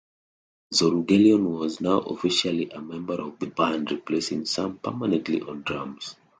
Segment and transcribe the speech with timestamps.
[0.73, 6.15] Zorugelion was now officially a member of the band replacing Samm permanently on drums.